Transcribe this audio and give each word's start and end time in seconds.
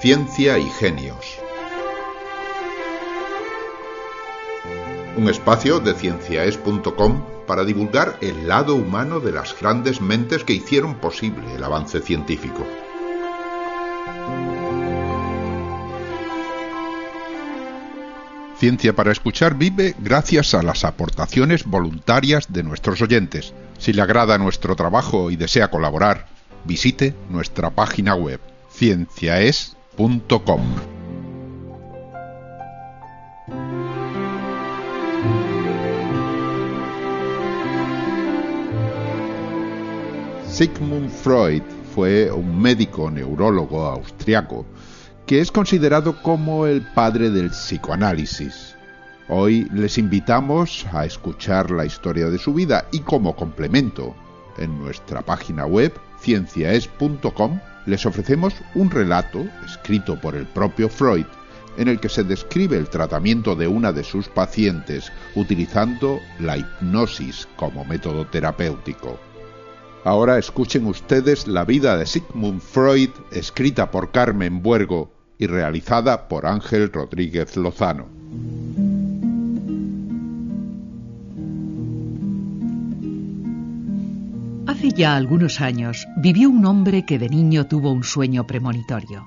Ciencia 0.00 0.56
y 0.56 0.64
Genios. 0.64 1.38
Un 5.18 5.28
espacio 5.28 5.78
de 5.78 5.92
cienciaes.com 5.92 7.22
para 7.46 7.64
divulgar 7.64 8.16
el 8.22 8.48
lado 8.48 8.76
humano 8.76 9.20
de 9.20 9.32
las 9.32 9.60
grandes 9.60 10.00
mentes 10.00 10.42
que 10.42 10.54
hicieron 10.54 10.94
posible 10.94 11.54
el 11.54 11.62
avance 11.62 12.00
científico. 12.00 12.66
Ciencia 18.56 18.96
para 18.96 19.12
Escuchar 19.12 19.54
vive 19.54 19.94
gracias 19.98 20.54
a 20.54 20.62
las 20.62 20.86
aportaciones 20.86 21.66
voluntarias 21.66 22.50
de 22.50 22.62
nuestros 22.62 23.02
oyentes. 23.02 23.52
Si 23.76 23.92
le 23.92 24.00
agrada 24.00 24.38
nuestro 24.38 24.74
trabajo 24.76 25.30
y 25.30 25.36
desea 25.36 25.68
colaborar, 25.68 26.26
visite 26.64 27.14
nuestra 27.28 27.68
página 27.68 28.14
web 28.14 28.40
cienciaes.com. 28.72 29.79
Sigmund 40.48 41.10
Freud 41.10 41.62
fue 41.94 42.30
un 42.30 42.62
médico 42.62 43.10
neurólogo 43.10 43.84
austriaco 43.84 44.64
que 45.26 45.40
es 45.40 45.52
considerado 45.52 46.22
como 46.22 46.66
el 46.66 46.80
padre 46.80 47.28
del 47.28 47.50
psicoanálisis. 47.50 48.74
Hoy 49.28 49.68
les 49.74 49.98
invitamos 49.98 50.86
a 50.92 51.04
escuchar 51.04 51.70
la 51.70 51.84
historia 51.84 52.30
de 52.30 52.38
su 52.38 52.54
vida 52.54 52.86
y 52.90 53.00
como 53.00 53.36
complemento, 53.36 54.14
en 54.56 54.78
nuestra 54.78 55.20
página 55.20 55.66
web 55.66 55.92
cienciaes.com 56.22 57.60
les 57.86 58.04
ofrecemos 58.06 58.54
un 58.74 58.90
relato 58.90 59.46
escrito 59.64 60.20
por 60.20 60.34
el 60.36 60.46
propio 60.46 60.88
Freud 60.88 61.26
en 61.76 61.88
el 61.88 62.00
que 62.00 62.08
se 62.08 62.24
describe 62.24 62.76
el 62.76 62.88
tratamiento 62.88 63.54
de 63.56 63.68
una 63.68 63.92
de 63.92 64.04
sus 64.04 64.28
pacientes 64.28 65.10
utilizando 65.34 66.20
la 66.38 66.58
hipnosis 66.58 67.48
como 67.56 67.84
método 67.84 68.26
terapéutico. 68.26 69.18
Ahora 70.04 70.38
escuchen 70.38 70.86
ustedes 70.86 71.46
la 71.46 71.64
vida 71.64 71.96
de 71.96 72.06
Sigmund 72.06 72.60
Freud 72.60 73.10
escrita 73.30 73.90
por 73.90 74.10
Carmen 74.10 74.62
Buergo 74.62 75.12
y 75.38 75.46
realizada 75.46 76.28
por 76.28 76.46
Ángel 76.46 76.92
Rodríguez 76.92 77.56
Lozano. 77.56 78.19
Hace 84.80 84.92
ya 84.92 85.14
algunos 85.14 85.60
años 85.60 86.08
vivió 86.16 86.48
un 86.48 86.64
hombre 86.64 87.04
que 87.04 87.18
de 87.18 87.28
niño 87.28 87.66
tuvo 87.66 87.92
un 87.92 88.02
sueño 88.02 88.46
premonitorio. 88.46 89.26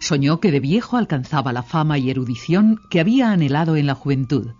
Soñó 0.00 0.38
que 0.38 0.50
de 0.50 0.60
viejo 0.60 0.98
alcanzaba 0.98 1.54
la 1.54 1.62
fama 1.62 1.96
y 1.96 2.10
erudición 2.10 2.78
que 2.90 3.00
había 3.00 3.30
anhelado 3.30 3.76
en 3.76 3.86
la 3.86 3.94
juventud, 3.94 4.50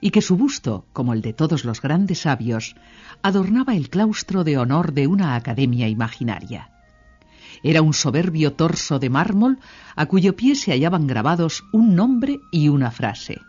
y 0.00 0.10
que 0.10 0.22
su 0.22 0.38
busto, 0.38 0.86
como 0.94 1.12
el 1.12 1.20
de 1.20 1.34
todos 1.34 1.66
los 1.66 1.82
grandes 1.82 2.20
sabios, 2.20 2.76
adornaba 3.22 3.76
el 3.76 3.90
claustro 3.90 4.42
de 4.42 4.56
honor 4.56 4.94
de 4.94 5.06
una 5.06 5.34
academia 5.34 5.86
imaginaria. 5.86 6.70
Era 7.62 7.82
un 7.82 7.92
soberbio 7.92 8.54
torso 8.54 8.98
de 8.98 9.10
mármol 9.10 9.58
a 9.96 10.06
cuyo 10.06 10.34
pie 10.34 10.54
se 10.54 10.72
hallaban 10.72 11.06
grabados 11.06 11.62
un 11.72 11.94
nombre 11.94 12.40
y 12.52 12.70
una 12.70 12.90
frase. 12.90 13.42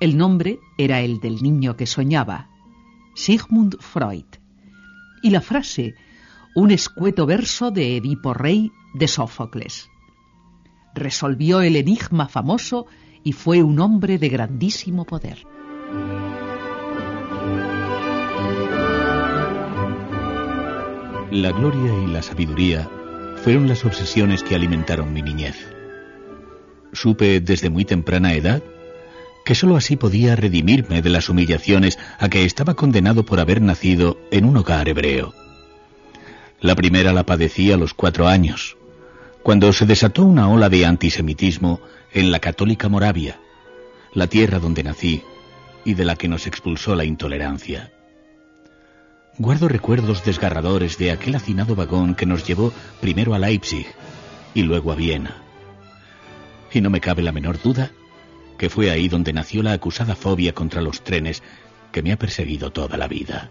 El 0.00 0.16
nombre 0.16 0.60
era 0.78 1.02
el 1.02 1.20
del 1.20 1.42
niño 1.42 1.76
que 1.76 1.84
soñaba, 1.84 2.48
Sigmund 3.14 3.76
Freud, 3.80 4.24
y 5.26 5.30
la 5.30 5.40
frase, 5.40 5.96
un 6.54 6.70
escueto 6.70 7.26
verso 7.26 7.72
de 7.72 7.96
Edipo 7.96 8.32
Rey 8.32 8.70
de 8.94 9.08
Sófocles. 9.08 9.90
Resolvió 10.94 11.62
el 11.62 11.74
enigma 11.74 12.28
famoso 12.28 12.86
y 13.24 13.32
fue 13.32 13.60
un 13.60 13.80
hombre 13.80 14.18
de 14.18 14.28
grandísimo 14.28 15.04
poder. 15.04 15.44
La 21.32 21.50
gloria 21.50 21.92
y 22.04 22.06
la 22.06 22.22
sabiduría 22.22 22.88
fueron 23.42 23.66
las 23.66 23.84
obsesiones 23.84 24.44
que 24.44 24.54
alimentaron 24.54 25.12
mi 25.12 25.22
niñez. 25.22 25.56
Supe 26.92 27.40
desde 27.40 27.68
muy 27.68 27.84
temprana 27.84 28.32
edad 28.34 28.62
que 29.46 29.54
sólo 29.54 29.76
así 29.76 29.94
podía 29.94 30.34
redimirme 30.34 31.02
de 31.02 31.08
las 31.08 31.28
humillaciones 31.28 32.00
a 32.18 32.28
que 32.28 32.44
estaba 32.44 32.74
condenado 32.74 33.24
por 33.24 33.38
haber 33.38 33.62
nacido 33.62 34.18
en 34.32 34.44
un 34.44 34.56
hogar 34.56 34.88
hebreo. 34.88 35.34
La 36.60 36.74
primera 36.74 37.12
la 37.12 37.24
padecí 37.24 37.70
a 37.70 37.76
los 37.76 37.94
cuatro 37.94 38.26
años, 38.26 38.76
cuando 39.44 39.72
se 39.72 39.86
desató 39.86 40.24
una 40.24 40.48
ola 40.48 40.68
de 40.68 40.84
antisemitismo 40.84 41.80
en 42.12 42.32
la 42.32 42.40
católica 42.40 42.88
Moravia, 42.88 43.38
la 44.14 44.26
tierra 44.26 44.58
donde 44.58 44.82
nací 44.82 45.22
y 45.84 45.94
de 45.94 46.04
la 46.04 46.16
que 46.16 46.26
nos 46.26 46.48
expulsó 46.48 46.96
la 46.96 47.04
intolerancia. 47.04 47.92
Guardo 49.38 49.68
recuerdos 49.68 50.24
desgarradores 50.24 50.98
de 50.98 51.12
aquel 51.12 51.36
hacinado 51.36 51.76
vagón 51.76 52.16
que 52.16 52.26
nos 52.26 52.44
llevó 52.44 52.72
primero 53.00 53.32
a 53.32 53.38
Leipzig 53.38 53.86
y 54.54 54.62
luego 54.62 54.90
a 54.90 54.96
Viena. 54.96 55.36
Y 56.72 56.80
no 56.80 56.90
me 56.90 57.00
cabe 57.00 57.22
la 57.22 57.30
menor 57.30 57.62
duda 57.62 57.92
que 58.56 58.70
fue 58.70 58.90
ahí 58.90 59.08
donde 59.08 59.32
nació 59.32 59.62
la 59.62 59.72
acusada 59.72 60.14
fobia 60.14 60.54
contra 60.54 60.82
los 60.82 61.02
trenes 61.02 61.42
que 61.92 62.02
me 62.02 62.12
ha 62.12 62.18
perseguido 62.18 62.72
toda 62.72 62.96
la 62.96 63.08
vida. 63.08 63.48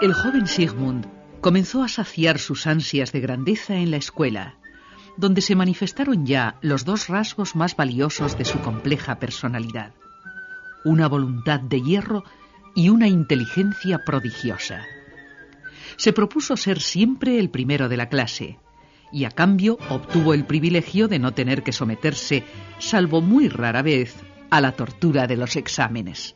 El 0.00 0.12
joven 0.14 0.46
Sigmund 0.46 1.06
comenzó 1.40 1.82
a 1.82 1.88
saciar 1.88 2.38
sus 2.38 2.66
ansias 2.66 3.12
de 3.12 3.20
grandeza 3.20 3.76
en 3.76 3.90
la 3.90 3.98
escuela 3.98 4.56
donde 5.16 5.40
se 5.40 5.54
manifestaron 5.54 6.26
ya 6.26 6.56
los 6.62 6.84
dos 6.84 7.08
rasgos 7.08 7.54
más 7.54 7.76
valiosos 7.76 8.38
de 8.38 8.44
su 8.44 8.60
compleja 8.60 9.18
personalidad, 9.18 9.92
una 10.84 11.08
voluntad 11.08 11.60
de 11.60 11.80
hierro 11.82 12.24
y 12.74 12.88
una 12.88 13.08
inteligencia 13.08 14.04
prodigiosa. 14.04 14.84
Se 15.96 16.12
propuso 16.12 16.56
ser 16.56 16.80
siempre 16.80 17.38
el 17.38 17.50
primero 17.50 17.88
de 17.88 17.96
la 17.96 18.08
clase, 18.08 18.58
y 19.12 19.24
a 19.24 19.30
cambio 19.30 19.78
obtuvo 19.90 20.34
el 20.34 20.44
privilegio 20.44 21.06
de 21.06 21.18
no 21.18 21.32
tener 21.32 21.62
que 21.62 21.72
someterse, 21.72 22.44
salvo 22.78 23.20
muy 23.20 23.48
rara 23.48 23.82
vez, 23.82 24.16
a 24.50 24.60
la 24.60 24.72
tortura 24.72 25.26
de 25.26 25.36
los 25.36 25.56
exámenes. 25.56 26.34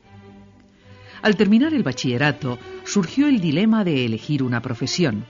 Al 1.23 1.37
terminar 1.37 1.75
el 1.75 1.83
bachillerato, 1.83 2.59
surgió 2.85 3.27
el 3.27 3.41
dilema 3.41 3.85
de 3.85 4.05
elegir 4.05 4.43
una 4.43 4.61
profesión, 4.61 5.25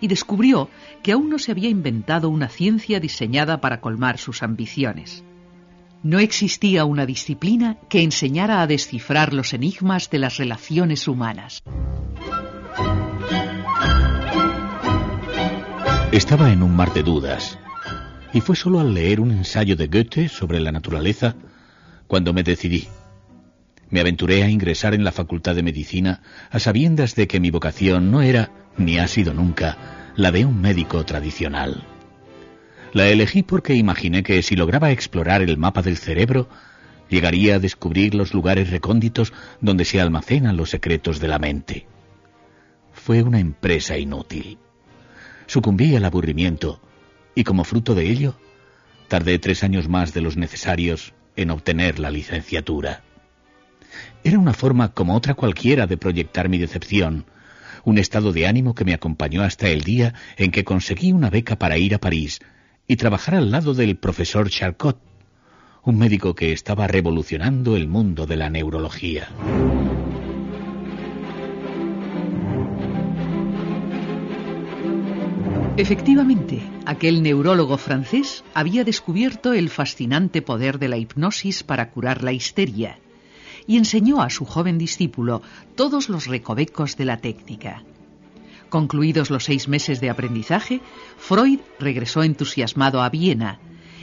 y 0.00 0.08
descubrió 0.08 0.68
que 1.02 1.12
aún 1.12 1.28
no 1.28 1.38
se 1.38 1.52
había 1.52 1.68
inventado 1.68 2.28
una 2.28 2.48
ciencia 2.48 3.00
diseñada 3.00 3.60
para 3.60 3.80
colmar 3.80 4.18
sus 4.18 4.42
ambiciones. 4.42 5.24
No 6.02 6.20
existía 6.20 6.84
una 6.84 7.06
disciplina 7.06 7.78
que 7.88 8.02
enseñara 8.02 8.62
a 8.62 8.66
descifrar 8.66 9.34
los 9.34 9.52
enigmas 9.52 10.10
de 10.10 10.18
las 10.18 10.36
relaciones 10.36 11.08
humanas. 11.08 11.62
Estaba 16.12 16.50
en 16.50 16.62
un 16.62 16.74
mar 16.74 16.94
de 16.94 17.02
dudas, 17.02 17.58
y 18.32 18.40
fue 18.40 18.56
solo 18.56 18.80
al 18.80 18.94
leer 18.94 19.20
un 19.20 19.30
ensayo 19.30 19.76
de 19.76 19.88
Goethe 19.88 20.30
sobre 20.30 20.58
la 20.58 20.72
naturaleza 20.72 21.36
cuando 22.06 22.32
me 22.32 22.42
decidí. 22.42 22.88
Me 23.90 24.00
aventuré 24.00 24.42
a 24.42 24.48
ingresar 24.48 24.94
en 24.94 25.04
la 25.04 25.12
Facultad 25.12 25.54
de 25.54 25.62
Medicina 25.62 26.22
a 26.50 26.60
sabiendas 26.60 27.14
de 27.14 27.28
que 27.28 27.40
mi 27.40 27.50
vocación 27.50 28.10
no 28.10 28.22
era 28.22 28.50
ni 28.78 28.98
ha 28.98 29.06
sido 29.06 29.34
nunca 29.34 30.12
la 30.16 30.32
de 30.32 30.46
un 30.46 30.62
médico 30.62 31.04
tradicional. 31.04 31.84
La 32.94 33.08
elegí 33.08 33.42
porque 33.42 33.74
imaginé 33.74 34.22
que 34.22 34.42
si 34.42 34.56
lograba 34.56 34.90
explorar 34.90 35.42
el 35.42 35.58
mapa 35.58 35.82
del 35.82 35.98
cerebro, 35.98 36.48
llegaría 37.10 37.56
a 37.56 37.58
descubrir 37.58 38.14
los 38.14 38.32
lugares 38.32 38.70
recónditos 38.70 39.34
donde 39.60 39.84
se 39.84 40.00
almacenan 40.00 40.56
los 40.56 40.70
secretos 40.70 41.20
de 41.20 41.28
la 41.28 41.38
mente. 41.38 41.86
Fue 42.94 43.22
una 43.22 43.40
empresa 43.40 43.98
inútil. 43.98 44.58
Sucumbí 45.48 45.96
al 45.96 46.04
aburrimiento 46.04 46.78
y 47.34 47.42
como 47.42 47.64
fruto 47.64 47.94
de 47.94 48.10
ello, 48.10 48.38
tardé 49.08 49.38
tres 49.38 49.64
años 49.64 49.88
más 49.88 50.12
de 50.12 50.20
los 50.20 50.36
necesarios 50.36 51.14
en 51.36 51.50
obtener 51.50 51.98
la 51.98 52.10
licenciatura. 52.10 53.02
Era 54.22 54.38
una 54.38 54.52
forma 54.52 54.92
como 54.92 55.16
otra 55.16 55.32
cualquiera 55.32 55.86
de 55.86 55.96
proyectar 55.96 56.50
mi 56.50 56.58
decepción, 56.58 57.24
un 57.84 57.96
estado 57.96 58.34
de 58.34 58.46
ánimo 58.46 58.74
que 58.74 58.84
me 58.84 58.92
acompañó 58.92 59.42
hasta 59.42 59.68
el 59.68 59.80
día 59.80 60.12
en 60.36 60.50
que 60.50 60.64
conseguí 60.64 61.12
una 61.12 61.30
beca 61.30 61.56
para 61.56 61.78
ir 61.78 61.94
a 61.94 61.98
París 61.98 62.40
y 62.86 62.96
trabajar 62.96 63.34
al 63.34 63.50
lado 63.50 63.72
del 63.72 63.96
profesor 63.96 64.50
Charcot, 64.50 65.00
un 65.82 65.96
médico 65.96 66.34
que 66.34 66.52
estaba 66.52 66.86
revolucionando 66.86 67.74
el 67.74 67.88
mundo 67.88 68.26
de 68.26 68.36
la 68.36 68.50
neurología. 68.50 69.28
Efectivamente, 75.78 76.60
aquel 76.86 77.22
neurólogo 77.22 77.78
francés 77.78 78.42
había 78.52 78.82
descubierto 78.82 79.52
el 79.52 79.68
fascinante 79.68 80.42
poder 80.42 80.80
de 80.80 80.88
la 80.88 80.96
hipnosis 80.96 81.62
para 81.62 81.92
curar 81.92 82.24
la 82.24 82.32
histeria 82.32 82.98
y 83.64 83.76
enseñó 83.76 84.20
a 84.20 84.28
su 84.28 84.44
joven 84.44 84.76
discípulo 84.76 85.40
todos 85.76 86.08
los 86.08 86.26
recovecos 86.26 86.96
de 86.96 87.04
la 87.04 87.18
técnica. 87.18 87.84
Concluidos 88.70 89.30
los 89.30 89.44
seis 89.44 89.68
meses 89.68 90.00
de 90.00 90.10
aprendizaje, 90.10 90.80
Freud 91.16 91.60
regresó 91.78 92.24
entusiasmado 92.24 93.00
a 93.00 93.08
Viena 93.08 93.60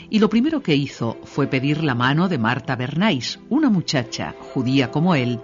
y 0.10 0.19
lo 0.19 0.30
primero 0.30 0.63
que 0.63 0.77
hizo 0.77 1.18
fue 1.25 1.48
pedir 1.48 1.83
la 1.83 1.94
mano 1.94 2.30
de 2.30 2.38
Marta 2.38 2.77
Bernays, 2.77 3.42
una 3.50 3.69
muchacha, 3.69 4.33
judía 4.54 4.92
como 4.92 5.13
él, 5.13 5.42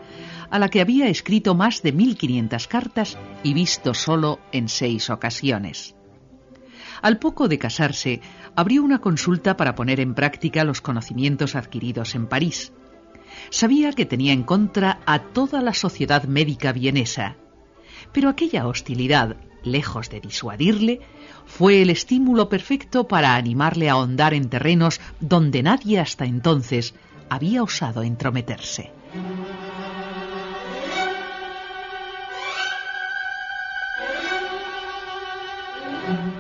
a 0.50 0.60
la 0.60 0.70
que 0.70 0.80
había 0.80 1.10
escrito 1.10 1.56
más 1.56 1.82
de 1.82 1.92
1500 1.92 2.68
cartas 2.70 3.18
y 3.44 3.54
visto 3.54 3.94
solo 3.94 4.40
en 4.54 4.70
seis 4.70 5.10
ocasiones. 5.10 5.94
Al 7.02 7.18
poco 7.18 7.48
de 7.48 7.58
casarse, 7.58 8.22
abrió 8.56 8.84
una 8.84 9.00
consulta 9.00 9.58
para 9.58 9.76
poner 9.76 10.00
en 10.00 10.14
práctica 10.14 10.64
los 10.64 10.82
conocimientos 10.82 11.56
adquiridos 11.56 12.16
en 12.16 12.28
París. 12.28 12.74
Sabía 13.50 13.94
que 13.94 14.06
tenía 14.06 14.34
en 14.34 14.44
contra 14.44 15.00
a 15.06 15.20
toda 15.20 15.62
la 15.62 15.74
sociedad 15.74 16.24
médica 16.26 16.74
vienesa, 16.74 17.38
pero 18.12 18.30
aquella 18.30 18.68
hostilidad, 18.68 19.38
lejos 19.64 20.10
de 20.10 20.20
disuadirle, 20.20 21.02
fue 21.46 21.82
el 21.82 21.90
estímulo 21.90 22.50
perfecto 22.50 23.08
para 23.08 23.36
animarle 23.36 23.90
a 23.90 23.94
ahondar 23.94 24.34
en 24.34 24.50
terrenos 24.50 25.00
donde 25.20 25.64
nadie 25.64 26.00
hasta 26.00 26.26
entonces 26.26 26.94
había 27.30 27.64
osado 27.64 28.04
entrometerse. 28.04 28.92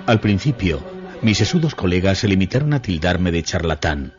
Al 0.07 0.19
principio, 0.19 0.83
mis 1.21 1.38
sesudos 1.38 1.75
colegas 1.75 2.18
se 2.18 2.27
limitaron 2.27 2.74
a 2.74 2.81
tildarme 2.81 3.31
de 3.31 3.44
charlatán, 3.44 4.13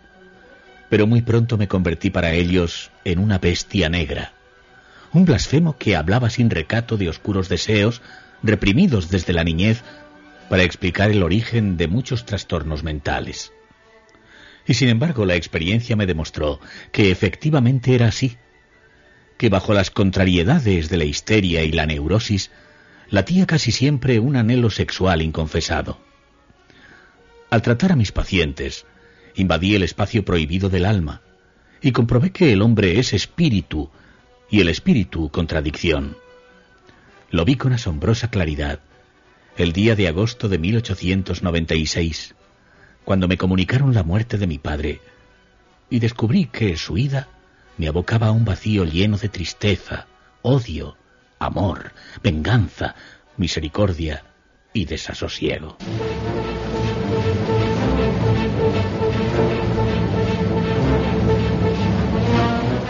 pero 0.88 1.08
muy 1.08 1.23
pronto 1.23 1.58
me 1.58 1.67
convertí 1.67 2.08
para 2.08 2.32
ellos 2.32 2.93
en 3.05 3.19
una 3.19 3.38
bestia 3.38 3.88
negra, 3.88 4.32
un 5.12 5.25
blasfemo 5.25 5.76
que 5.76 5.96
hablaba 5.96 6.31
sin 6.31 6.50
recato 6.50 6.96
de 6.96 7.08
oscuros 7.08 7.49
deseos 7.49 8.00
reprimidos 8.44 9.11
desde 9.11 9.32
la 9.32 9.43
niñez 9.43 9.82
para 10.49 10.62
explicar 10.62 11.11
el 11.11 11.25
origen 11.25 11.76
de 11.76 11.88
muchos 11.88 12.26
trastornos 12.26 12.84
mentales. 12.84 13.52
Y 14.67 14.75
sin 14.75 14.88
embargo 14.88 15.26
la 15.26 15.34
experiencia 15.34 15.96
me 15.96 16.06
demostró 16.06 16.61
que 16.93 17.11
efectivamente 17.11 17.96
era 17.96 18.06
así, 18.06 18.37
que 19.37 19.49
bajo 19.49 19.75
las 19.75 19.90
contrariedades 19.90 20.88
de 20.88 20.96
la 20.96 21.05
histeria 21.05 21.64
y 21.64 21.73
la 21.73 21.87
neurosis 21.87 22.52
latía 23.12 23.46
casi 23.46 23.72
siempre 23.72 24.18
un 24.18 24.36
anhelo 24.36 24.70
sexual 24.70 25.20
inconfesado. 25.20 25.98
Al 27.50 27.60
tratar 27.60 27.92
a 27.92 27.96
mis 27.96 28.10
pacientes, 28.10 28.86
invadí 29.34 29.74
el 29.74 29.82
espacio 29.82 30.24
prohibido 30.24 30.70
del 30.70 30.86
alma 30.86 31.20
y 31.82 31.92
comprobé 31.92 32.30
que 32.30 32.54
el 32.54 32.62
hombre 32.62 32.98
es 32.98 33.12
espíritu 33.12 33.90
y 34.50 34.62
el 34.62 34.68
espíritu 34.70 35.28
contradicción. 35.28 36.16
Lo 37.30 37.44
vi 37.44 37.56
con 37.56 37.74
asombrosa 37.74 38.30
claridad 38.30 38.80
el 39.58 39.74
día 39.74 39.94
de 39.94 40.08
agosto 40.08 40.48
de 40.48 40.56
1896, 40.56 42.34
cuando 43.04 43.28
me 43.28 43.36
comunicaron 43.36 43.92
la 43.92 44.04
muerte 44.04 44.38
de 44.38 44.46
mi 44.46 44.56
padre, 44.56 45.02
y 45.90 45.98
descubrí 45.98 46.46
que 46.46 46.78
su 46.78 46.96
ida 46.96 47.28
me 47.76 47.88
abocaba 47.88 48.28
a 48.28 48.32
un 48.32 48.46
vacío 48.46 48.86
lleno 48.86 49.18
de 49.18 49.28
tristeza, 49.28 50.06
odio, 50.40 50.96
amor, 51.44 51.92
venganza, 52.22 52.94
misericordia 53.36 54.24
y 54.72 54.84
desasosiego. 54.84 55.76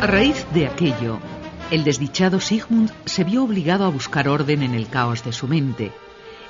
A 0.00 0.06
raíz 0.06 0.46
de 0.52 0.66
aquello, 0.66 1.20
el 1.70 1.84
desdichado 1.84 2.40
Sigmund 2.40 2.90
se 3.06 3.24
vio 3.24 3.44
obligado 3.44 3.84
a 3.84 3.88
buscar 3.88 4.28
orden 4.28 4.62
en 4.62 4.74
el 4.74 4.88
caos 4.88 5.24
de 5.24 5.32
su 5.32 5.48
mente 5.48 5.92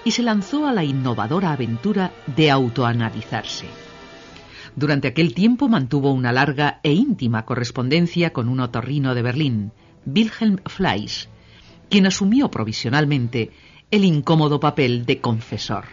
y 0.04 0.10
se 0.10 0.22
lanzó 0.22 0.66
a 0.66 0.72
la 0.72 0.84
innovadora 0.84 1.52
aventura 1.52 2.12
de 2.34 2.50
autoanalizarse. 2.50 3.66
Durante 4.74 5.08
aquel 5.08 5.34
tiempo 5.34 5.68
mantuvo 5.68 6.12
una 6.12 6.32
larga 6.32 6.80
e 6.82 6.92
íntima 6.92 7.44
correspondencia 7.44 8.32
con 8.32 8.48
un 8.48 8.60
otorrino 8.60 9.14
de 9.14 9.22
Berlín, 9.22 9.72
Wilhelm 10.06 10.58
Fleisch, 10.64 11.28
quien 11.92 12.06
asumió 12.06 12.50
provisionalmente 12.50 13.50
el 13.90 14.06
incómodo 14.06 14.58
papel 14.58 15.04
de 15.04 15.20
confesor. 15.20 15.84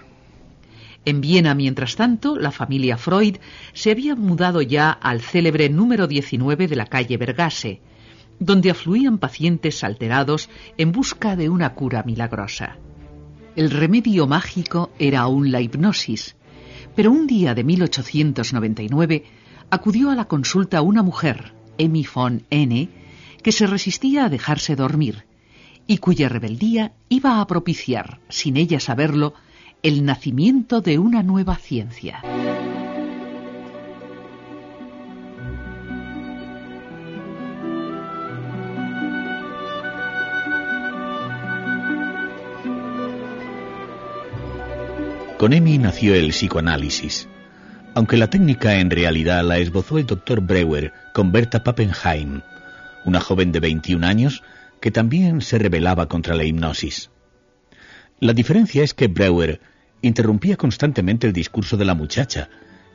En 1.04 1.20
Viena, 1.20 1.54
mientras 1.56 1.98
tanto, 1.98 2.38
la 2.38 2.52
familia 2.52 2.98
Freud 2.98 3.36
se 3.74 3.92
había 3.92 4.16
mudado 4.16 4.62
ya 4.62 4.92
al 4.92 5.20
célebre 5.20 5.68
número 5.68 6.08
19 6.08 6.70
de 6.70 6.76
la 6.78 6.86
calle 6.86 7.18
Vergase, 7.18 7.82
donde 8.40 8.72
afluían 8.72 9.18
pacientes 9.18 9.84
alterados 9.84 10.50
en 10.78 10.94
busca 10.94 11.36
de 11.36 11.50
una 11.50 11.74
cura 11.74 12.04
milagrosa. 12.04 12.78
El 13.58 13.70
remedio 13.70 14.26
mágico 14.26 14.92
era 15.00 15.20
aún 15.20 15.52
la 15.52 15.60
hipnosis, 15.60 16.38
pero 16.96 17.12
un 17.12 17.28
día 17.28 17.54
de 17.54 17.66
1899 17.66 19.26
acudió 19.70 20.12
a 20.12 20.16
la 20.16 20.30
consulta 20.30 20.82
una 20.82 21.04
mujer, 21.04 21.52
Emmy 21.78 22.08
von 22.16 22.44
N., 22.50 22.88
que 23.44 23.52
se 23.52 23.68
resistía 23.68 24.24
a 24.24 24.30
dejarse 24.30 24.78
dormir 24.78 25.28
y 25.90 25.98
cuya 25.98 26.30
rebeldía 26.30 26.92
iba 27.10 27.42
a 27.42 27.48
propiciar, 27.48 28.20
sin 28.30 28.58
ella 28.58 28.80
saberlo, 28.80 29.34
el 29.82 30.06
nacimiento 30.06 30.82
de 30.82 31.00
una 31.00 31.24
nueva 31.24 31.56
ciencia. 31.56 32.22
Con 45.40 45.54
Emi 45.54 45.80
nació 45.80 46.14
el 46.14 46.30
psicoanálisis, 46.30 47.28
aunque 47.96 48.16
la 48.16 48.30
técnica 48.30 48.76
en 48.76 48.92
realidad 48.92 49.44
la 49.44 49.58
esbozó 49.58 49.98
el 49.98 50.06
doctor 50.06 50.42
Breuer 50.42 50.94
con 51.16 51.32
Berta 51.32 51.64
Pappenheim, 51.64 52.42
una 53.06 53.20
joven 53.20 53.52
de 53.52 53.60
21 53.60 54.06
años 54.06 54.44
que 54.82 54.92
también 54.92 55.42
se 55.42 55.58
rebelaba 55.58 56.08
contra 56.08 56.36
la 56.36 56.44
hipnosis. 56.44 57.10
La 58.20 58.34
diferencia 58.34 58.84
es 58.84 58.94
que 58.94 59.08
Breuer 59.08 59.62
interrumpía 60.02 60.58
constantemente 60.58 61.28
el 61.28 61.34
discurso 61.34 61.78
de 61.78 61.86
la 61.86 61.94
muchacha 61.94 62.50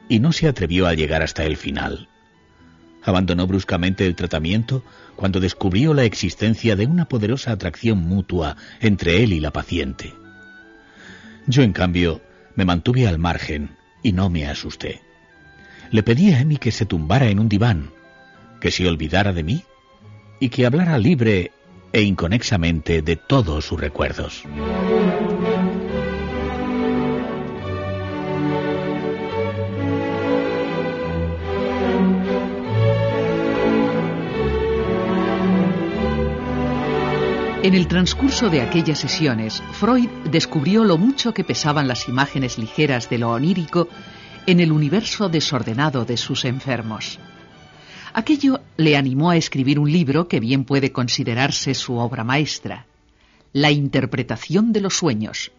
y 0.08 0.18
no 0.18 0.32
se 0.32 0.48
atrevió 0.48 0.86
a 0.86 0.94
llegar 0.94 1.22
hasta 1.22 1.44
el 1.44 1.56
final. 1.56 2.08
Abandonó 3.02 3.46
bruscamente 3.46 4.06
el 4.06 4.14
tratamiento 4.14 4.82
cuando 5.16 5.40
descubrió 5.40 5.92
la 5.92 6.04
existencia 6.04 6.74
de 6.76 6.86
una 6.86 7.06
poderosa 7.06 7.52
atracción 7.52 7.98
mutua 7.98 8.56
entre 8.80 9.22
él 9.22 9.32
y 9.32 9.40
la 9.40 9.52
paciente. 9.52 10.14
Yo, 11.46 11.62
en 11.62 11.72
cambio, 11.72 12.22
me 12.56 12.64
mantuve 12.64 13.06
al 13.06 13.18
margen 13.18 13.76
y 14.02 14.12
no 14.12 14.30
me 14.30 14.46
asusté. 14.46 15.02
Le 15.90 16.02
pedí 16.02 16.32
a 16.32 16.40
Emi 16.40 16.56
que 16.56 16.72
se 16.72 16.86
tumbara 16.86 17.28
en 17.28 17.38
un 17.38 17.48
diván, 17.48 17.90
que 18.60 18.70
se 18.70 18.88
olvidara 18.88 19.32
de 19.32 19.42
mí 19.42 19.64
y 20.40 20.48
que 20.48 20.64
hablara 20.64 20.96
libre 20.98 21.52
e 21.94 22.02
inconexamente 22.02 23.02
de 23.02 23.14
todos 23.14 23.66
sus 23.66 23.80
recuerdos. 23.80 24.42
En 37.62 37.74
el 37.74 37.86
transcurso 37.86 38.50
de 38.50 38.60
aquellas 38.60 38.98
sesiones, 38.98 39.62
Freud 39.72 40.08
descubrió 40.30 40.82
lo 40.82 40.98
mucho 40.98 41.32
que 41.32 41.44
pesaban 41.44 41.86
las 41.86 42.08
imágenes 42.08 42.58
ligeras 42.58 43.08
de 43.08 43.18
lo 43.18 43.30
onírico 43.30 43.88
en 44.46 44.58
el 44.58 44.72
universo 44.72 45.28
desordenado 45.28 46.04
de 46.04 46.16
sus 46.16 46.44
enfermos. 46.44 47.20
Aquello 48.12 48.60
le 48.76 48.96
animó 48.96 49.30
a 49.30 49.36
escribir 49.36 49.78
un 49.78 49.90
libro 49.90 50.26
que 50.26 50.40
bien 50.40 50.64
puede 50.64 50.92
considerarse 50.92 51.74
su 51.74 51.96
obra 51.96 52.24
maestra, 52.24 52.86
La 53.52 53.70
interpretación 53.70 54.72
de 54.72 54.80
los 54.80 54.96
sueños, 54.96 55.52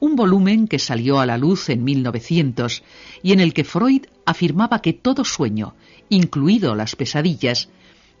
un 0.00 0.16
volumen 0.16 0.68
que 0.68 0.78
salió 0.78 1.20
a 1.20 1.26
la 1.26 1.36
luz 1.36 1.68
en 1.68 1.84
1900 1.84 2.82
y 3.22 3.32
en 3.32 3.40
el 3.40 3.52
que 3.52 3.64
Freud 3.64 4.06
afirmaba 4.24 4.80
que 4.80 4.92
todo 4.92 5.24
sueño, 5.24 5.74
incluido 6.08 6.74
las 6.74 6.96
pesadillas, 6.96 7.68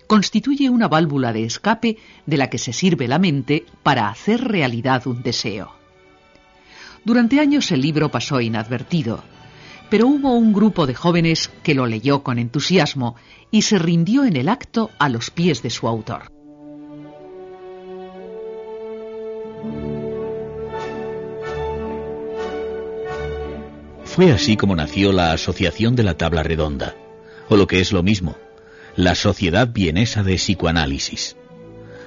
constituye 0.06 0.70
una 0.70 0.88
válvula 0.88 1.32
de 1.32 1.44
escape 1.44 1.96
de 2.26 2.36
la 2.36 2.48
que 2.50 2.58
se 2.58 2.72
sirve 2.72 3.08
la 3.08 3.18
mente 3.18 3.64
para 3.82 4.08
hacer 4.08 4.44
realidad 4.44 5.06
un 5.06 5.22
deseo. 5.22 5.72
Durante 7.04 7.40
años 7.40 7.70
el 7.72 7.80
libro 7.80 8.10
pasó 8.10 8.40
inadvertido, 8.40 9.22
pero 9.88 10.08
hubo 10.08 10.34
un 10.34 10.52
grupo 10.52 10.86
de 10.86 10.94
jóvenes 10.94 11.50
que 11.62 11.74
lo 11.74 11.86
leyó 11.86 12.22
con 12.22 12.38
entusiasmo 12.38 13.16
y 13.50 13.62
se 13.62 13.78
rindió 13.78 14.24
en 14.24 14.36
el 14.36 14.48
acto 14.48 14.90
a 14.98 15.08
los 15.08 15.30
pies 15.30 15.62
de 15.62 15.70
su 15.70 15.86
autor. 15.88 16.32
Fue 24.04 24.32
así 24.32 24.56
como 24.56 24.74
nació 24.74 25.12
la 25.12 25.32
Asociación 25.32 25.94
de 25.94 26.02
la 26.02 26.14
Tabla 26.14 26.42
Redonda, 26.42 26.94
o 27.50 27.56
lo 27.56 27.66
que 27.66 27.80
es 27.80 27.92
lo 27.92 28.02
mismo, 28.02 28.36
la 28.96 29.14
Sociedad 29.14 29.68
Vienesa 29.68 30.22
de 30.22 30.36
Psicoanálisis. 30.36 31.36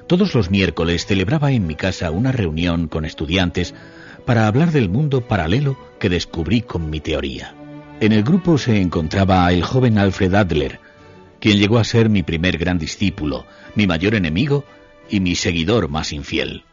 Todos 0.07 0.33
los 0.33 0.49
miércoles 0.49 1.05
celebraba 1.05 1.51
en 1.51 1.67
mi 1.67 1.75
casa 1.75 2.09
una 2.09 2.31
reunión 2.31 2.87
con 2.87 3.05
estudiantes 3.05 3.75
para 4.25 4.47
hablar 4.47 4.71
del 4.71 4.89
mundo 4.89 5.27
paralelo 5.27 5.77
que 5.99 6.09
descubrí 6.09 6.61
con 6.61 6.89
mi 6.89 6.99
teoría. 6.99 7.58
En 8.01 8.13
el 8.13 8.23
grupo 8.23 8.57
se 8.57 8.79
encontraba 8.79 9.51
el 9.51 9.61
joven 9.61 9.97
Alfred 9.97 10.33
Adler, 10.33 10.79
quien 11.41 11.57
llegó 11.57 11.79
a 11.79 11.83
ser 11.83 12.07
mi 12.07 12.23
primer 12.23 12.57
gran 12.57 12.79
discípulo, 12.79 13.45
mi 13.75 13.87
mayor 13.87 14.15
enemigo 14.15 14.63
y 15.09 15.19
mi 15.19 15.35
seguidor 15.35 15.89
más 15.89 16.13
infiel. 16.13 16.63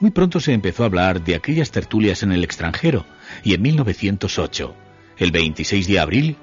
Muy 0.00 0.10
pronto 0.10 0.40
se 0.40 0.52
empezó 0.52 0.82
a 0.82 0.86
hablar 0.86 1.24
de 1.24 1.34
aquellas 1.34 1.70
tertulias 1.70 2.22
en 2.22 2.32
el 2.32 2.44
extranjero 2.44 3.06
y 3.42 3.54
en 3.54 3.62
1908, 3.62 4.74
el 5.16 5.30
26 5.30 5.86
de 5.86 5.98
abril, 5.98 6.36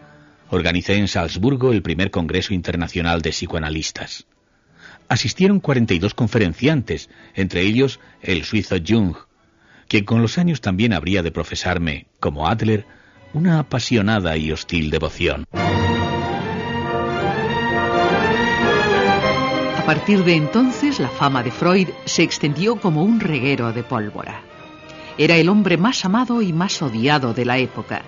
organicé 0.50 0.96
en 0.96 1.08
Salzburgo 1.08 1.72
el 1.72 1.84
primer 1.84 2.10
Congreso 2.10 2.56
Internacional 2.56 3.22
de 3.22 3.30
Psicoanalistas. 3.30 4.26
Asistieron 5.10 5.60
42 5.60 6.16
conferenciantes, 6.16 7.12
entre 7.36 7.62
ellos 7.62 8.00
el 8.24 8.46
suizo 8.46 8.78
Jung, 8.84 9.16
quien 9.88 10.06
con 10.06 10.24
los 10.24 10.40
años 10.40 10.60
también 10.60 10.92
habría 10.92 11.22
de 11.22 11.32
profesarme, 11.32 12.08
como 12.20 12.48
Adler, 12.48 12.88
una 13.34 13.60
apasionada 13.60 14.36
y 14.38 14.52
hostil 14.52 14.90
devoción. 14.90 15.46
A 19.78 19.84
partir 19.86 20.24
de 20.24 20.36
entonces, 20.36 21.00
la 21.00 21.10
fama 21.10 21.44
de 21.44 21.52
Freud 21.52 21.90
se 22.06 22.24
extendió 22.24 22.80
como 22.80 23.04
un 23.04 23.20
reguero 23.20 23.74
de 23.74 23.84
pólvora. 23.84 24.42
Era 25.18 25.36
el 25.36 25.50
hombre 25.50 25.78
más 25.78 26.06
amado 26.06 26.42
y 26.42 26.54
más 26.54 26.82
odiado 26.82 27.34
de 27.34 27.46
la 27.46 27.58
época, 27.58 28.04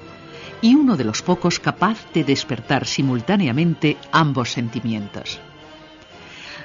y 0.62 0.76
uno 0.76 0.96
de 0.96 1.04
los 1.04 1.22
pocos 1.22 1.60
capaz 1.60 1.98
de 2.14 2.24
despertar 2.24 2.86
simultáneamente 2.86 3.98
ambos 4.12 4.52
sentimientos. 4.52 5.40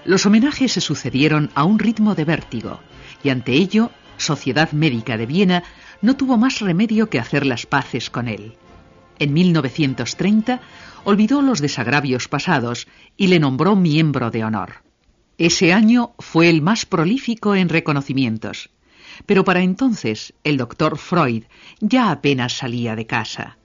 Los 0.05 0.25
homenajes 0.27 0.73
se 0.73 0.81
sucedieron 0.81 1.51
a 1.55 1.65
un 1.65 1.79
ritmo 1.79 2.15
de 2.15 2.25
vértigo, 2.25 2.81
y 3.25 3.31
ante 3.31 3.53
ello, 3.53 3.91
Sociedad 4.17 4.73
Médica 4.73 5.17
de 5.17 5.27
Viena 5.27 5.65
no 6.03 6.17
tuvo 6.17 6.37
más 6.37 6.61
remedio 6.61 7.11
que 7.11 7.19
hacer 7.19 7.47
las 7.47 7.67
paces 7.67 8.11
con 8.11 8.29
él. 8.29 8.55
En 9.19 9.33
1930 9.33 10.61
olvidó 11.05 11.43
los 11.43 11.61
desagravios 11.61 12.29
pasados 12.29 12.87
y 13.17 13.29
le 13.29 13.41
nombró 13.41 13.77
miembro 13.77 14.31
de 14.31 14.45
honor. 14.45 14.83
Ese 15.39 15.73
año 15.73 16.13
fue 16.19 16.51
el 16.51 16.63
más 16.63 16.87
prolífico 16.87 17.55
en 17.55 17.69
reconocimientos, 17.69 18.71
pero 19.27 19.45
para 19.45 19.63
entonces 19.63 20.35
el 20.45 20.57
doctor 20.57 20.99
Freud 20.99 21.45
ya 21.81 22.11
apenas 22.11 22.55
salía 22.55 22.97
de 22.97 23.07
casa. 23.07 23.59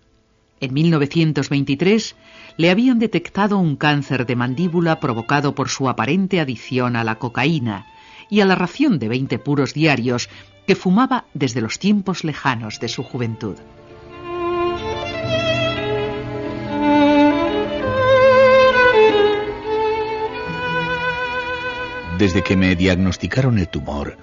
En 0.60 0.74
1923 0.74 2.16
le 2.58 2.70
habían 2.70 3.00
detectado 3.00 3.58
un 3.58 3.76
cáncer 3.76 4.26
de 4.26 4.36
mandíbula 4.36 5.00
provocado 5.00 5.56
por 5.56 5.70
su 5.70 5.90
aparente 5.90 6.40
adicción 6.40 6.96
a 6.96 7.04
la 7.04 7.16
cocaína 7.16 7.86
y 8.30 8.40
a 8.40 8.46
la 8.46 8.56
ración 8.56 9.00
de 9.00 9.10
20 9.10 9.40
puros 9.40 9.74
diarios 9.74 10.30
que 10.68 10.76
fumaba 10.76 11.26
desde 11.34 11.62
los 11.62 11.80
tiempos 11.80 12.24
lejanos 12.24 12.80
de 12.80 12.88
su 12.88 13.04
juventud. 13.04 13.56
Desde 22.18 22.44
que 22.44 22.56
me 22.56 22.76
diagnosticaron 22.76 23.58
el 23.58 23.68
tumor, 23.68 24.18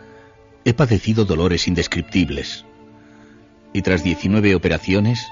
he 0.65 0.73
padecido 0.73 1.25
dolores 1.25 1.69
indescriptibles. 1.69 2.65
Y 3.73 3.83
tras 3.83 4.03
19 4.03 4.55
operaciones, 4.55 5.27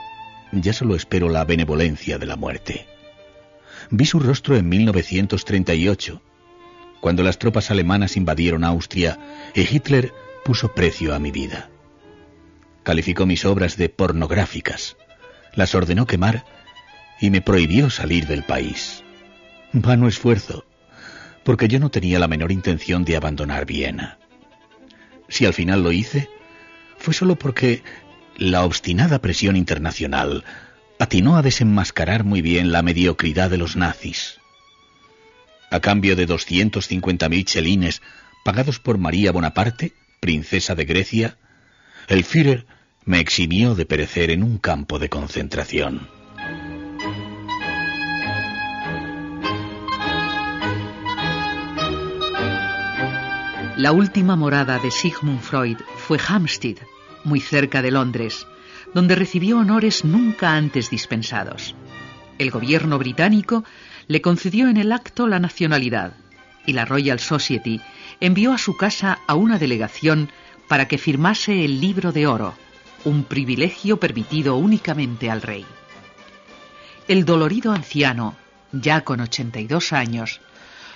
ya 0.52 0.72
solo 0.72 0.94
espero 0.94 1.28
la 1.28 1.44
benevolencia 1.44 2.18
de 2.18 2.26
la 2.26 2.36
muerte. 2.36 2.86
Vi 3.90 4.04
su 4.04 4.18
rostro 4.18 4.56
en 4.56 4.68
1938, 4.68 6.20
cuando 7.00 7.22
las 7.22 7.38
tropas 7.38 7.70
alemanas 7.70 8.16
invadieron 8.16 8.64
Austria 8.64 9.18
y 9.54 9.60
Hitler 9.60 10.12
puso 10.48 10.72
precio 10.72 11.14
a 11.14 11.18
mi 11.18 11.30
vida. 11.30 11.68
Calificó 12.82 13.26
mis 13.26 13.44
obras 13.44 13.76
de 13.76 13.90
pornográficas, 13.90 14.96
las 15.52 15.74
ordenó 15.74 16.06
quemar 16.06 16.46
y 17.20 17.28
me 17.28 17.42
prohibió 17.42 17.90
salir 17.90 18.26
del 18.26 18.44
país. 18.44 19.04
Vano 19.74 20.08
esfuerzo, 20.08 20.64
porque 21.44 21.68
yo 21.68 21.78
no 21.80 21.90
tenía 21.90 22.18
la 22.18 22.28
menor 22.28 22.50
intención 22.50 23.04
de 23.04 23.16
abandonar 23.16 23.66
Viena. 23.66 24.18
Si 25.28 25.44
al 25.44 25.52
final 25.52 25.82
lo 25.82 25.92
hice, 25.92 26.30
fue 26.96 27.12
solo 27.12 27.36
porque 27.36 27.82
la 28.38 28.64
obstinada 28.64 29.18
presión 29.18 29.54
internacional 29.54 30.46
atinó 30.98 31.36
a 31.36 31.42
desenmascarar 31.42 32.24
muy 32.24 32.40
bien 32.40 32.72
la 32.72 32.80
mediocridad 32.80 33.50
de 33.50 33.58
los 33.58 33.76
nazis. 33.76 34.38
A 35.70 35.80
cambio 35.80 36.16
de 36.16 36.26
250.000 36.26 37.44
chelines 37.44 38.00
pagados 38.44 38.78
por 38.78 38.96
María 38.96 39.30
Bonaparte, 39.30 39.92
princesa 40.20 40.74
de 40.74 40.84
Grecia, 40.84 41.36
el 42.08 42.24
Führer 42.24 42.66
me 43.04 43.20
eximió 43.20 43.74
de 43.74 43.86
perecer 43.86 44.30
en 44.30 44.42
un 44.42 44.58
campo 44.58 44.98
de 44.98 45.08
concentración. 45.08 46.08
La 53.76 53.92
última 53.92 54.34
morada 54.34 54.80
de 54.80 54.90
Sigmund 54.90 55.40
Freud 55.40 55.78
fue 55.96 56.18
Hampstead, 56.26 56.78
muy 57.22 57.40
cerca 57.40 57.80
de 57.80 57.92
Londres, 57.92 58.46
donde 58.92 59.14
recibió 59.14 59.58
honores 59.58 60.04
nunca 60.04 60.54
antes 60.54 60.90
dispensados. 60.90 61.76
El 62.38 62.50
gobierno 62.50 62.98
británico 62.98 63.64
le 64.08 64.20
concedió 64.20 64.68
en 64.68 64.78
el 64.78 64.90
acto 64.90 65.28
la 65.28 65.38
nacionalidad 65.38 66.14
y 66.66 66.72
la 66.72 66.84
Royal 66.86 67.20
Society 67.20 67.80
envió 68.20 68.52
a 68.52 68.58
su 68.58 68.76
casa 68.76 69.20
a 69.26 69.34
una 69.34 69.58
delegación 69.58 70.30
para 70.66 70.88
que 70.88 70.98
firmase 70.98 71.64
el 71.64 71.80
libro 71.80 72.12
de 72.12 72.26
oro, 72.26 72.54
un 73.04 73.24
privilegio 73.24 73.98
permitido 73.98 74.56
únicamente 74.56 75.30
al 75.30 75.42
rey. 75.42 75.64
El 77.06 77.24
dolorido 77.24 77.72
anciano, 77.72 78.36
ya 78.72 79.02
con 79.02 79.20
82 79.20 79.92
años, 79.92 80.40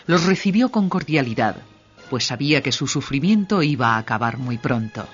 los 0.07 0.25
recibió 0.25 0.71
con 0.71 0.89
cordialidad, 0.89 1.57
pues 2.11 2.27
sabía 2.27 2.63
que 2.63 2.73
su 2.73 2.87
sufrimiento 2.87 3.63
iba 3.63 3.95
a 3.95 3.99
acabar 3.99 4.37
muy 4.37 4.59
pronto. 4.59 5.09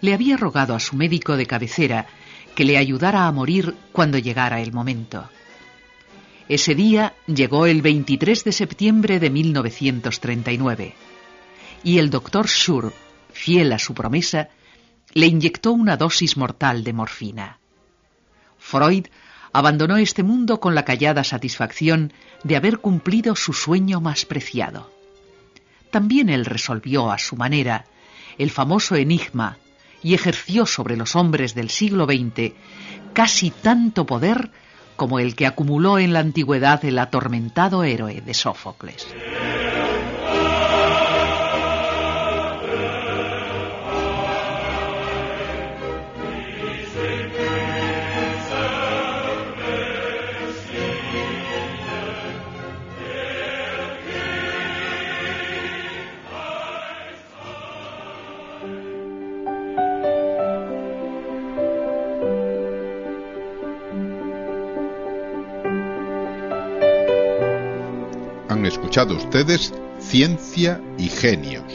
Le 0.00 0.12
había 0.12 0.36
rogado 0.36 0.74
a 0.74 0.80
su 0.80 0.96
médico 0.96 1.36
de 1.36 1.46
cabecera 1.46 2.06
que 2.54 2.64
le 2.64 2.76
ayudara 2.76 3.26
a 3.26 3.32
morir 3.32 3.74
cuando 3.92 4.18
llegara 4.18 4.60
el 4.60 4.72
momento. 4.72 5.28
Ese 6.48 6.76
día 6.76 7.14
llegó 7.26 7.66
el 7.66 7.82
23 7.82 8.44
de 8.44 8.52
septiembre 8.52 9.18
de 9.18 9.30
1939 9.30 10.94
y 11.82 11.98
el 11.98 12.10
doctor 12.10 12.46
Schur, 12.46 12.92
fiel 13.32 13.72
a 13.72 13.80
su 13.80 13.94
promesa, 13.94 14.48
le 15.12 15.26
inyectó 15.26 15.72
una 15.72 15.96
dosis 15.96 16.36
mortal 16.36 16.84
de 16.84 16.92
morfina. 16.92 17.58
Freud 18.58 19.06
abandonó 19.52 19.96
este 19.96 20.22
mundo 20.22 20.60
con 20.60 20.74
la 20.74 20.84
callada 20.84 21.24
satisfacción 21.24 22.12
de 22.44 22.56
haber 22.56 22.78
cumplido 22.78 23.34
su 23.34 23.52
sueño 23.52 24.00
más 24.00 24.24
preciado. 24.24 24.92
También 25.90 26.28
él 26.28 26.44
resolvió 26.44 27.10
a 27.10 27.18
su 27.18 27.36
manera 27.36 27.86
el 28.38 28.50
famoso 28.50 28.94
enigma 28.94 29.56
y 30.02 30.14
ejerció 30.14 30.66
sobre 30.66 30.96
los 30.96 31.16
hombres 31.16 31.54
del 31.54 31.70
siglo 31.70 32.04
XX 32.04 32.52
casi 33.14 33.50
tanto 33.50 34.06
poder 34.06 34.50
como 34.96 35.18
el 35.18 35.36
que 35.36 35.46
acumuló 35.46 35.98
en 35.98 36.12
la 36.12 36.20
antigüedad 36.20 36.84
el 36.84 36.98
atormentado 36.98 37.84
héroe 37.84 38.20
de 38.20 38.34
Sófocles. 38.34 39.06
Escuchado 68.96 69.14
ustedes 69.26 69.74
Ciencia 69.98 70.80
y 70.96 71.08
Genios. 71.10 71.70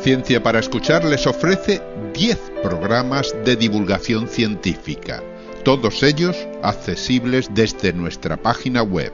Ciencia 0.00 0.40
para 0.40 0.60
Escuchar 0.60 1.04
les 1.04 1.26
ofrece 1.26 1.82
10 2.12 2.38
programas 2.62 3.34
de 3.44 3.56
divulgación 3.56 4.28
científica, 4.28 5.20
todos 5.64 6.04
ellos 6.04 6.36
accesibles 6.62 7.50
desde 7.54 7.92
nuestra 7.92 8.36
página 8.36 8.84
web, 8.84 9.12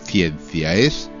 cienciaes.com. 0.00 1.12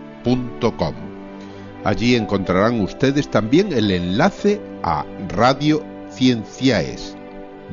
Allí 1.84 2.16
encontrarán 2.16 2.80
ustedes 2.80 3.30
también 3.30 3.72
el 3.72 3.92
enlace 3.92 4.60
a 4.82 5.04
Radio 5.28 5.84
Cienciaes, 6.10 7.14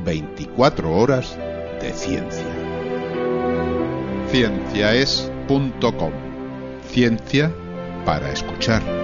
24 0.04 0.96
horas 0.96 1.36
de 1.82 1.92
ciencia 1.92 2.46
cienciaes.com. 4.30 5.39
Ciencia 6.92 7.50
para 8.04 8.30
escuchar. 8.30 8.99